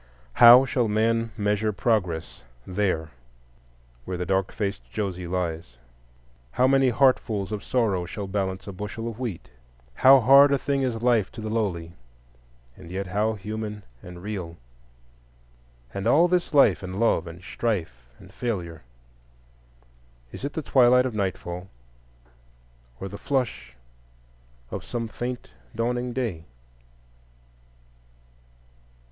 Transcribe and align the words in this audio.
How 0.33 0.65
shall 0.65 0.87
man 0.87 1.31
measure 1.37 1.71
Progress 1.71 2.41
there 2.65 3.11
where 4.03 4.17
the 4.17 4.25
dark 4.25 4.51
faced 4.51 4.89
Josie 4.91 5.27
lies? 5.27 5.77
How 6.53 6.65
many 6.67 6.89
heartfuls 6.89 7.51
of 7.51 7.63
sorrow 7.63 8.07
shall 8.07 8.25
balance 8.25 8.65
a 8.65 8.71
bushel 8.73 9.07
of 9.07 9.19
wheat? 9.19 9.47
How 9.93 10.19
hard 10.19 10.51
a 10.51 10.57
thing 10.57 10.81
is 10.81 11.03
life 11.03 11.31
to 11.33 11.41
the 11.41 11.51
lowly, 11.51 11.93
and 12.75 12.89
yet 12.89 13.05
how 13.05 13.33
human 13.33 13.83
and 14.01 14.23
real! 14.23 14.57
And 15.93 16.07
all 16.07 16.27
this 16.27 16.51
life 16.51 16.81
and 16.81 16.99
love 16.99 17.27
and 17.27 17.39
strife 17.43 18.09
and 18.17 18.33
failure,—is 18.33 20.43
it 20.43 20.53
the 20.53 20.63
twilight 20.63 21.05
of 21.05 21.13
nightfall 21.13 21.69
or 22.99 23.07
the 23.07 23.19
flush 23.19 23.75
of 24.71 24.83
some 24.83 25.07
faint 25.07 25.51
dawning 25.75 26.11
day? 26.11 26.45